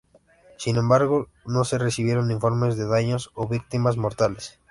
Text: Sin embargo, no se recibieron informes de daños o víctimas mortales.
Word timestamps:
Sin 0.57 0.77
embargo, 0.77 1.27
no 1.45 1.63
se 1.63 1.77
recibieron 1.77 2.31
informes 2.31 2.75
de 2.75 2.87
daños 2.87 3.29
o 3.35 3.47
víctimas 3.47 3.97
mortales. 3.97 4.57